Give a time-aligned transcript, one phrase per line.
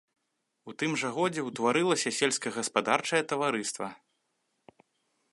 [0.71, 3.91] У тым жа годзе ўтварылася сельскагаспадарчае таварыства.